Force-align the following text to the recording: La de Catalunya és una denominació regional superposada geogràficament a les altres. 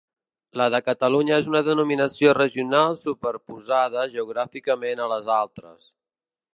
La 0.59 0.65
de 0.75 0.79
Catalunya 0.85 1.35
és 1.41 1.49
una 1.51 1.61
denominació 1.67 2.33
regional 2.39 2.99
superposada 3.05 4.09
geogràficament 4.17 5.07
a 5.07 5.15
les 5.15 5.33
altres. 5.41 5.91